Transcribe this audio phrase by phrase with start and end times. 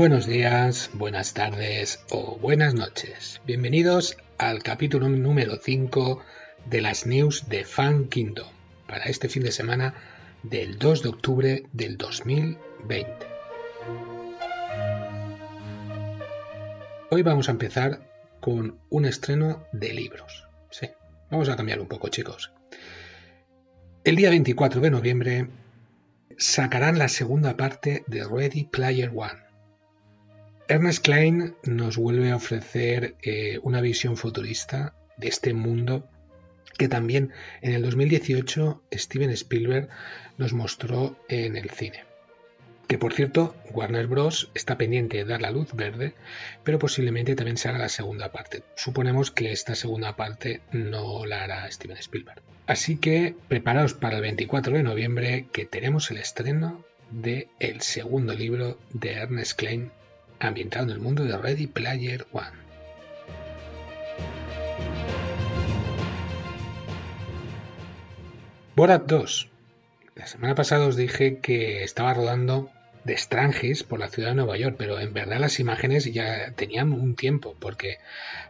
[0.00, 3.42] Buenos días, buenas tardes o buenas noches.
[3.46, 6.22] Bienvenidos al capítulo número 5
[6.64, 8.08] de las news de Fan
[8.88, 9.92] para este fin de semana
[10.42, 13.12] del 2 de octubre del 2020.
[17.10, 18.00] Hoy vamos a empezar
[18.40, 20.48] con un estreno de libros.
[20.70, 20.88] Sí,
[21.30, 22.52] vamos a cambiar un poco chicos.
[24.04, 25.48] El día 24 de noviembre
[26.38, 29.49] sacarán la segunda parte de Ready Player One.
[30.70, 36.08] Ernest Klein nos vuelve a ofrecer eh, una visión futurista de este mundo
[36.78, 39.88] que también en el 2018 Steven Spielberg
[40.38, 42.04] nos mostró en el cine.
[42.86, 44.52] Que por cierto, Warner Bros.
[44.54, 46.14] está pendiente de dar la luz verde,
[46.62, 48.62] pero posiblemente también se haga la segunda parte.
[48.76, 52.42] Suponemos que esta segunda parte no la hará Steven Spielberg.
[52.68, 58.34] Así que preparaos para el 24 de noviembre que tenemos el estreno de el segundo
[58.34, 59.90] libro de Ernest Klein
[60.40, 62.50] ambientado en el mundo de Ready Player One.
[68.74, 69.48] Borat 2.
[70.16, 72.70] La semana pasada os dije que estaba rodando
[73.04, 76.92] de Strangis por la ciudad de Nueva York, pero en verdad las imágenes ya tenían
[76.92, 77.98] un tiempo, porque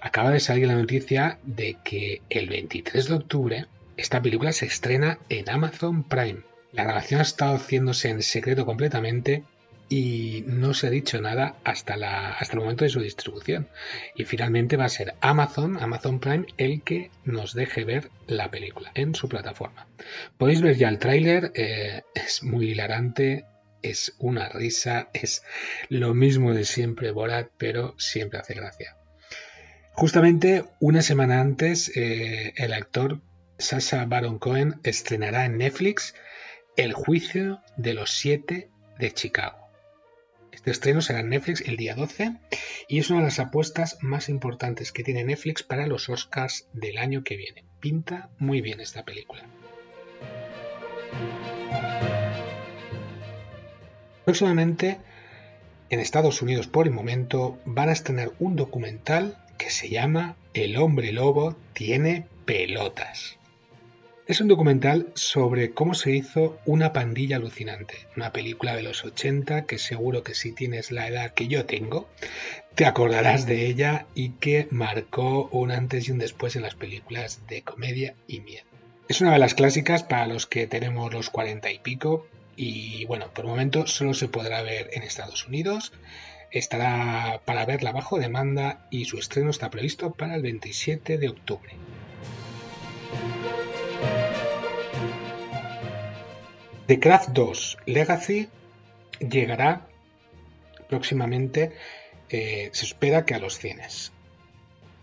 [0.00, 5.18] acaba de salir la noticia de que el 23 de octubre esta película se estrena
[5.28, 6.42] en Amazon Prime.
[6.72, 9.44] La grabación ha estado haciéndose en secreto completamente
[9.88, 13.68] y no se ha dicho nada hasta, el momento de su distribución.
[14.14, 18.90] Y finalmente va a ser Amazon, Amazon Prime, el que nos deje ver la película
[18.94, 19.86] en su plataforma.
[20.36, 23.46] Podéis ver ya el tráiler, eh, es muy hilarante,
[23.82, 25.42] es una risa, es
[25.88, 28.96] lo mismo de siempre Borat, pero siempre hace gracia.
[29.92, 33.20] Justamente una semana antes, eh, el actor
[33.58, 36.14] Sasha Baron Cohen estrenará en Netflix
[36.76, 39.67] El juicio de los siete de Chicago.
[40.58, 42.32] Este estreno será en Netflix el día 12
[42.88, 46.98] y es una de las apuestas más importantes que tiene Netflix para los Oscars del
[46.98, 47.64] año que viene.
[47.78, 49.44] Pinta muy bien esta película.
[54.24, 54.98] Próximamente,
[55.90, 60.76] en Estados Unidos por el momento, van a estrenar un documental que se llama El
[60.76, 63.37] hombre lobo tiene pelotas.
[64.28, 69.64] Es un documental sobre cómo se hizo Una pandilla alucinante, una película de los 80
[69.64, 72.10] que seguro que si tienes la edad que yo tengo,
[72.74, 77.46] te acordarás de ella y que marcó un antes y un después en las películas
[77.48, 78.64] de comedia y miedo.
[79.08, 83.32] Es una de las clásicas para los que tenemos los 40 y pico y bueno,
[83.32, 85.94] por el momento solo se podrá ver en Estados Unidos.
[86.50, 91.72] Estará para verla bajo demanda y su estreno está previsto para el 27 de octubre.
[96.88, 98.48] The Craft 2 Legacy
[99.20, 99.86] llegará
[100.88, 101.72] próximamente,
[102.30, 104.10] eh, se espera que a los cines.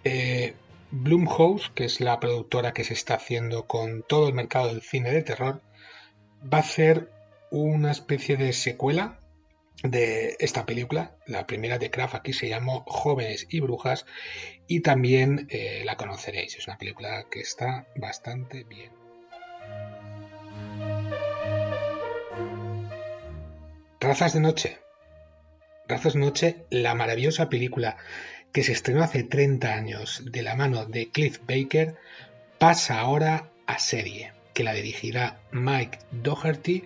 [0.03, 0.55] Eh,
[0.89, 5.11] Blumhouse, que es la productora que se está haciendo con todo el mercado del cine
[5.11, 5.61] de terror,
[6.41, 7.11] va a hacer
[7.51, 9.19] una especie de secuela
[9.83, 11.15] de esta película.
[11.27, 14.07] La primera de Craft aquí se llamó Jóvenes y Brujas
[14.65, 16.57] y también eh, la conoceréis.
[16.57, 19.04] Es una película que está bastante bien.
[24.05, 24.77] Razas de Noche.
[25.87, 27.97] Razas de Noche, la maravillosa película
[28.51, 31.95] que se estrenó hace 30 años de la mano de Cliff Baker,
[32.59, 36.83] pasa ahora a serie, que la dirigirá Mike Doherty.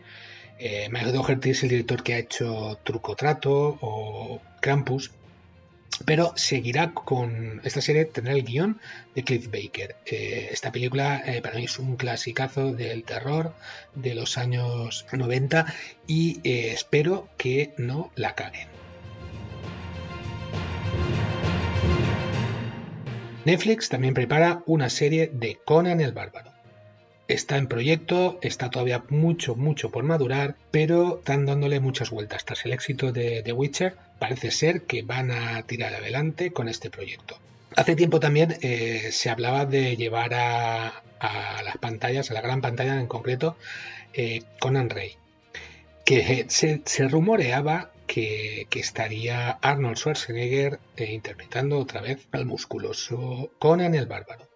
[0.60, 5.12] Eh, Mike Doherty es el director que ha hecho Truco Trato o Krampus,
[6.06, 8.80] pero seguirá con esta serie, tendrá el guion
[9.16, 9.96] de Cliff Baker.
[10.06, 13.54] Eh, esta película eh, para mí es un clasicazo del terror
[13.96, 15.66] de los años 90
[16.08, 18.68] y eh, espero que no la caguen.
[23.46, 26.59] Netflix también prepara una serie de Conan el Bárbaro.
[27.30, 32.44] Está en proyecto, está todavía mucho, mucho por madurar, pero están dándole muchas vueltas.
[32.44, 36.90] Tras el éxito de The Witcher, parece ser que van a tirar adelante con este
[36.90, 37.38] proyecto.
[37.76, 41.04] Hace tiempo también eh, se hablaba de llevar a,
[41.64, 43.56] las pantallas, a la gran pantalla en concreto,
[44.14, 45.16] eh, Conan Rey.
[46.04, 54.08] Que se, rumoreaba que, estaría Arnold Schwarzenegger eh, interpretando otra vez al musculoso Conan el
[54.08, 54.49] Bárbaro.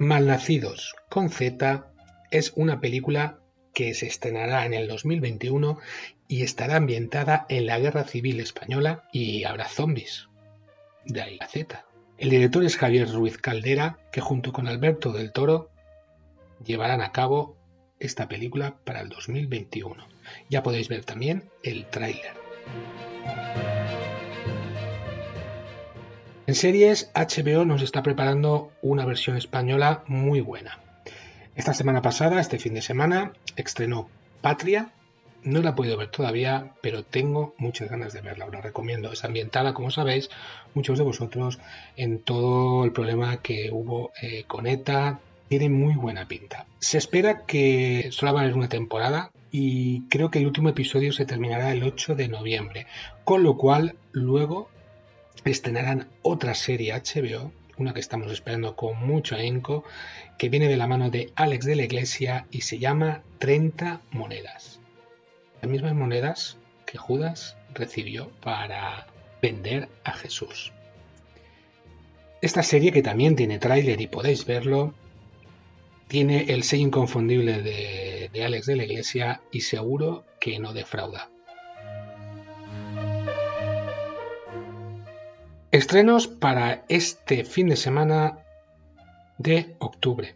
[0.00, 1.92] Malnacidos con Z
[2.30, 3.38] es una película
[3.74, 5.78] que se estrenará en el 2021
[6.26, 10.30] y estará ambientada en la Guerra Civil Española y habrá zombies.
[11.04, 11.84] De ahí la Z.
[12.16, 15.68] El director es Javier Ruiz Caldera, que junto con Alberto del Toro
[16.64, 17.58] llevarán a cabo
[17.98, 20.02] esta película para el 2021.
[20.48, 22.32] Ya podéis ver también el tráiler.
[26.50, 30.80] En series, HBO nos está preparando una versión española muy buena.
[31.54, 34.08] Esta semana pasada, este fin de semana, estrenó
[34.40, 34.90] Patria.
[35.44, 38.46] No la he podido ver todavía, pero tengo muchas ganas de verla.
[38.46, 39.12] Os la recomiendo.
[39.12, 40.28] Es ambientada, como sabéis,
[40.74, 41.60] muchos de vosotros,
[41.96, 45.20] en todo el problema que hubo eh, con ETA.
[45.46, 46.66] Tiene muy buena pinta.
[46.80, 51.12] Se espera que solo va a haber una temporada, y creo que el último episodio
[51.12, 52.88] se terminará el 8 de noviembre,
[53.22, 54.68] con lo cual luego
[55.44, 59.84] estrenarán otra serie HBO, una que estamos esperando con mucho ahínco,
[60.38, 64.80] que viene de la mano de Alex de la Iglesia y se llama 30 monedas.
[65.62, 69.06] Las mismas monedas que Judas recibió para
[69.40, 70.72] vender a Jesús.
[72.42, 74.94] Esta serie, que también tiene tráiler y podéis verlo,
[76.08, 81.30] tiene el sello inconfundible de, de Alex de la Iglesia y seguro que no defrauda.
[85.72, 88.40] Estrenos para este fin de semana
[89.38, 90.34] de octubre.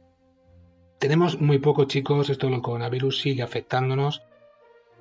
[1.01, 4.23] Tenemos muy poco chicos, esto del coronavirus sigue afectándonos.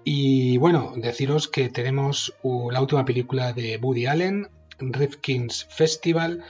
[0.04, 4.50] Y bueno, deciros que tenemos la última película de Woody Allen,
[4.80, 6.44] Rifkin's Festival,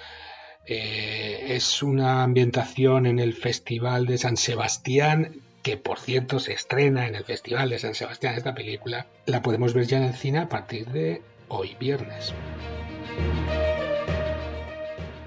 [0.65, 7.05] eh, es una ambientación en el Festival de San Sebastián, que por cierto se estrena
[7.05, 9.07] en el Festival de San Sebastián esta película.
[9.25, 12.33] La podemos ver ya en el cine a partir de hoy viernes.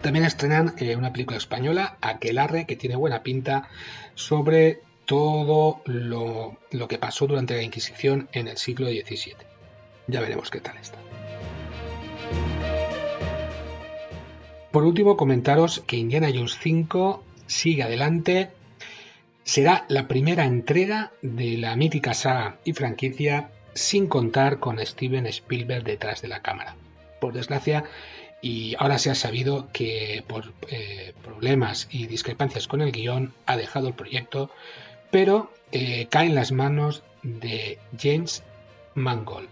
[0.06, 3.68] También estrenan eh, una película española, Aquelarre, que tiene buena pinta,
[4.14, 9.34] sobre todo lo, lo que pasó durante la Inquisición en el siglo XVII.
[10.06, 10.96] Ya veremos qué tal está.
[14.70, 18.50] Por último, comentaros que Indiana Jones 5 sigue adelante.
[19.42, 25.82] Será la primera entrega de la mítica saga y franquicia sin contar con Steven Spielberg
[25.82, 26.76] detrás de la cámara.
[27.20, 27.82] Por desgracia,
[28.40, 33.56] y ahora se ha sabido que por eh, problemas y discrepancias con el guion ha
[33.56, 34.50] dejado el proyecto,
[35.10, 38.42] pero eh, cae en las manos de James
[38.94, 39.48] Mangold.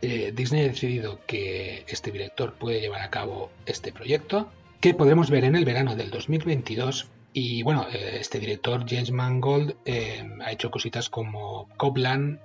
[0.00, 4.48] Eh, Disney ha decidido que este director puede llevar a cabo este proyecto,
[4.80, 7.08] que podremos ver en el verano del 2022.
[7.32, 9.74] Y bueno, este director, James Mangold,
[10.40, 12.40] ha hecho cositas como Copland,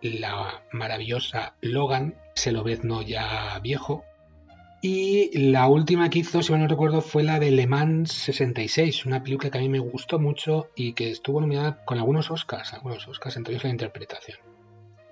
[0.00, 4.04] la maravillosa Logan, se lo ve no ya viejo.
[4.82, 9.06] Y la última que hizo, si mal no recuerdo, fue la de Le Mans 66,
[9.06, 12.74] una película que a mí me gustó mucho y que estuvo nominada con algunos Oscars,
[12.74, 14.38] algunos Oscars, entre ellos la interpretación.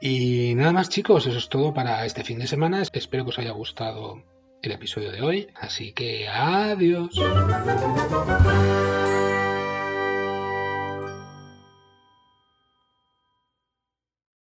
[0.00, 2.82] Y nada más chicos, eso es todo para este fin de semana.
[2.92, 4.22] Espero que os haya gustado
[4.62, 5.48] el episodio de hoy.
[5.54, 7.14] Así que adiós.